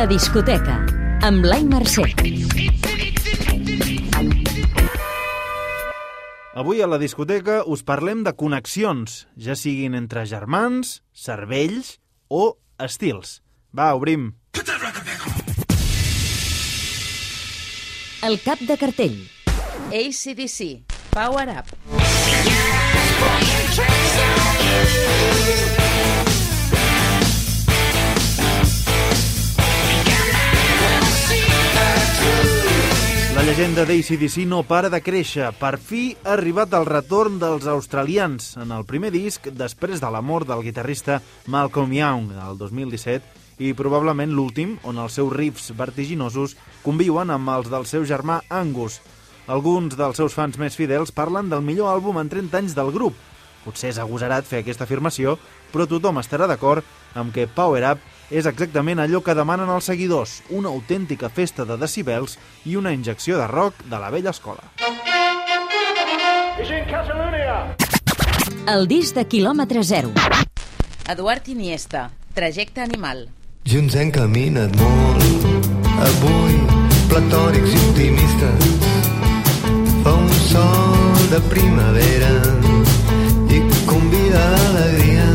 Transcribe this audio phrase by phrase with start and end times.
[0.00, 0.78] La discoteca,
[1.28, 2.06] amb Blai Mercè.
[6.56, 11.98] Avui a la discoteca us parlem de connexions, ja siguin entre germans, cervells
[12.32, 13.42] o estils.
[13.76, 14.40] Va, obrim.
[18.24, 19.20] El cap de cartell.
[19.92, 20.80] ACDC,
[21.12, 21.76] Power Up.
[25.76, 25.79] La
[33.50, 35.48] llegenda d'ACDC no para de créixer.
[35.58, 40.20] Per fi ha arribat el retorn dels australians en el primer disc després de la
[40.22, 41.16] mort del guitarrista
[41.50, 46.54] Malcolm Young el 2017 i probablement l'últim on els seus riffs vertiginosos
[46.84, 49.00] conviuen amb els del seu germà Angus.
[49.50, 53.18] Alguns dels seus fans més fidels parlen del millor àlbum en 30 anys del grup.
[53.64, 55.40] Potser és agosarat fer aquesta afirmació,
[55.74, 56.86] però tothom estarà d'acord
[57.18, 61.76] amb que Power Up és exactament allò que demanen els seguidors, una autèntica festa de
[61.76, 64.62] decibels i una injecció de rock de la vella escola.
[68.70, 70.14] El disc de quilòmetre zero.
[71.10, 73.26] Eduard Iniesta, Trajecte Animal.
[73.66, 75.48] Junts hem caminat molt,
[76.06, 76.54] avui
[77.10, 78.68] platòrics i optimistes.
[80.04, 82.32] Fa un sol de primavera
[83.50, 85.29] i convida a l'alegria.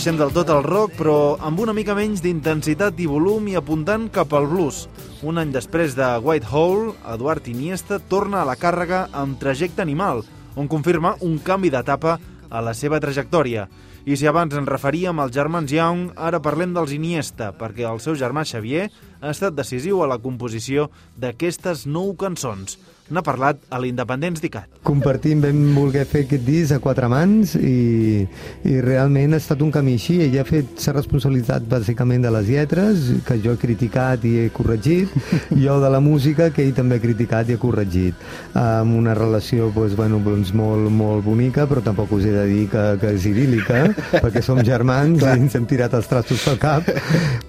[0.00, 4.06] Deixem del tot el rock, però amb una mica menys d'intensitat i volum i apuntant
[4.08, 4.86] cap al blues.
[5.20, 10.22] Un any després de White Hole, Eduard Iniesta torna a la càrrega amb Trajecte Animal,
[10.56, 12.14] on confirma un canvi d'etapa
[12.48, 13.66] a la seva trajectòria.
[14.08, 18.16] I si abans ens referíem als germans Young, ara parlem dels Iniesta, perquè el seu
[18.16, 18.88] germà Xavier
[19.20, 20.88] ha estat decisiu a la composició
[21.20, 22.80] d'aquestes nou cançons.
[23.10, 24.78] N'ha parlat a l'Independents d'ICAT.
[24.86, 28.22] Compartim vam voler fer aquest disc a quatre mans i,
[28.70, 30.20] i realment ha estat un camí així.
[30.22, 34.44] Ella ha fet la responsabilitat bàsicament de les lletres, que jo he criticat i he
[34.54, 35.10] corregit,
[35.56, 38.22] i jo de la música, que ell també ha criticat i ha corregit.
[38.54, 42.68] Amb una relació doncs, bueno, doncs molt, molt bonica, però tampoc us he de dir
[42.70, 43.82] que, que és idíl·lica,
[44.20, 46.86] perquè som germans i ens hem tirat els trastos pel cap,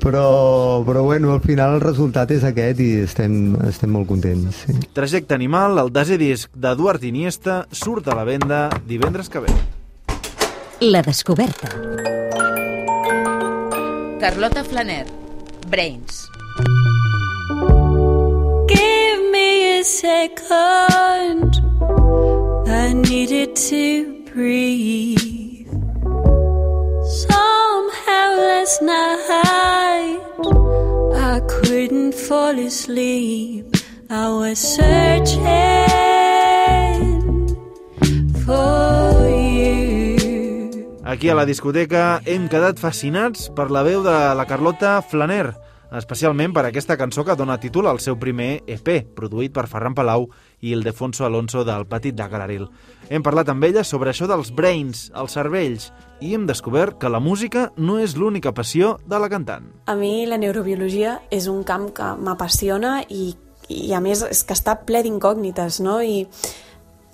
[0.01, 0.25] però,
[0.89, 4.65] però bueno, al final el resultat és aquest i estem, estem molt contents.
[4.65, 4.77] Sí.
[4.97, 9.51] Trajecte Animal, el desè disc d'Eduard Iniesta, surt a la venda divendres que ve.
[10.79, 11.67] La descoberta.
[14.21, 15.03] Carlota Flaner,
[15.67, 16.21] Brains.
[18.71, 21.59] Give me a second.
[22.71, 25.67] I needed to breathe.
[27.27, 30.21] Somehow last night
[31.19, 33.80] I couldn't fall asleep.
[34.11, 35.39] I was searching
[38.43, 40.99] for you.
[41.05, 45.53] Aquí a la discoteca hem quedat fascinats per la veu de la Carlota Flaner,
[45.95, 50.27] especialment per aquesta cançó que dona títol al seu primer EP, produït per Ferran Palau
[50.59, 52.65] i el Defonso Alonso del Petit de Galaril.
[53.07, 55.87] Hem parlat amb ella sobre això dels brains, els cervells,
[56.19, 59.71] i hem descobert que la música no és l'única passió de la cantant.
[59.87, 63.31] A mi la neurobiologia és un camp que m'apassiona i,
[63.71, 65.99] i a més és que està ple d'incògnites, no?
[66.01, 66.27] I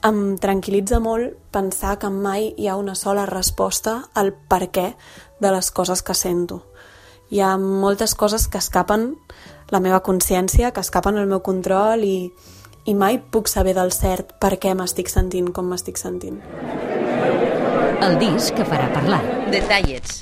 [0.07, 4.91] em tranquil·litza molt pensar que mai hi ha una sola resposta al per què
[5.41, 6.61] de les coses que sento.
[7.29, 9.09] Hi ha moltes coses que escapen
[9.69, 12.29] la meva consciència, que escapen el meu control i,
[12.87, 16.39] i mai puc saber del cert per què m'estic sentint com m'estic sentint.
[17.97, 19.19] El disc que farà parlar.
[19.51, 20.21] Detallets.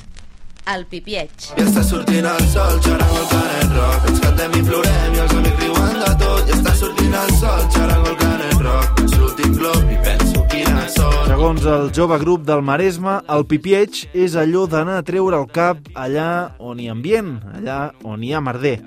[0.65, 1.29] El pipieig.
[1.53, 4.07] I està sortint el sol, xarango el canet rock.
[4.09, 6.49] Ens cantem i plorem i els amics riuen de tot.
[6.49, 9.03] I està sortint el sol, xarango el canet rock.
[9.03, 11.29] És l'últim glob i penso quina sort.
[11.29, 15.85] Segons el jove grup del Maresme, el pipieig és allò d'anar a treure el cap
[15.93, 18.79] allà on hi ha ambient, allà on hi ha merder.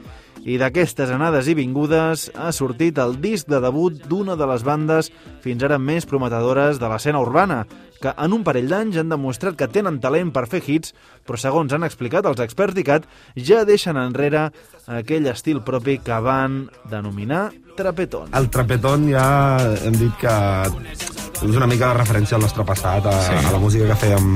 [0.48, 5.10] I d'aquestes anades i vingudes ha sortit el disc de debut d'una de les bandes
[5.44, 7.64] fins ara més prometedores de l'escena urbana,
[8.02, 10.94] que en un parell d'anys han demostrat que tenen talent per fer hits,
[11.26, 14.48] però segons han explicat els experts d'ICAT, ja deixen enrere
[14.86, 17.48] aquell estil propi que van denominar
[17.78, 18.30] trapetón.
[18.34, 20.34] El trapetón ja hem dit que
[21.38, 23.36] és una mica de referència al nostre passat, a, sí.
[23.46, 24.32] a la música que fèiem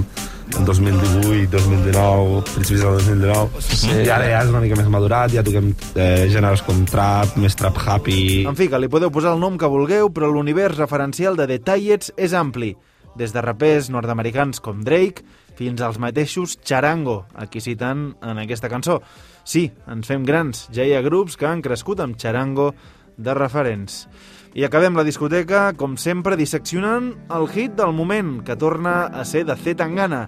[0.59, 3.63] en 2018, 2019, principis del 2019.
[3.63, 3.91] Sí.
[4.05, 7.57] I ara ja és una mica més madurat, ja toquem eh, gèneres com trap, més
[7.59, 8.45] trap happy...
[8.49, 12.13] En fi, que li podeu posar el nom que vulgueu, però l'univers referencial de Detallets
[12.17, 12.75] és ampli.
[13.19, 15.25] Des de rapers nord-americans com Drake
[15.59, 19.01] fins als mateixos Charango, a qui citen en aquesta cançó.
[19.45, 22.73] Sí, ens fem grans, ja hi ha grups que han crescut amb Charango
[23.17, 24.07] de referents.
[24.55, 29.47] I acabem la discoteca, com sempre, disseccionant el hit del moment, que torna a ser
[29.49, 30.27] de Z Tangana.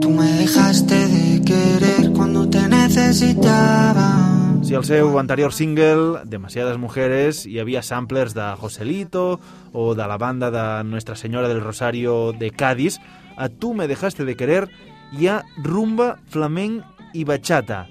[0.00, 4.19] Tú me dejaste de querer cuando te necesitaba.
[4.70, 9.40] Si al seu anterior single, Demasiadas Mujeres, hi havia samplers de Joselito
[9.72, 13.00] o de la banda de Nuestra Senyora del Rosario de Cádiz,
[13.36, 14.68] a Tu me dejaste de querer
[15.10, 16.84] hi ha rumba, flamenc
[17.18, 17.88] i bachata.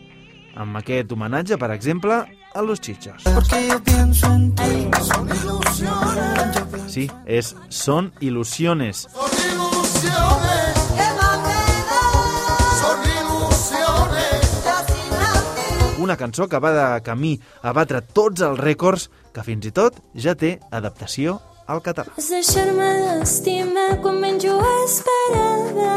[0.55, 2.21] Amb aquest homenatge, per exemple,
[2.55, 3.27] a Los Chichos.
[3.27, 4.87] En ti.
[5.03, 6.63] Son ilusiones.
[6.87, 9.09] Sí, és Son Ilusiones.
[16.09, 19.99] Una cançó que va de camí a batre tots els rècords que fins i tot
[20.17, 21.35] ja té adaptació
[21.69, 22.15] al català.
[22.15, 24.55] Vas deixar-me d'estimar quan menys ho
[24.87, 25.91] esperava.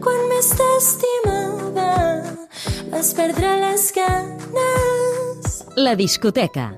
[0.00, 1.90] Quan més t'estimava,
[2.96, 5.60] vas perdre les ganes.
[5.76, 6.70] La discoteca.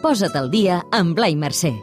[0.00, 1.76] Posa't al dia amb Blai Mercè.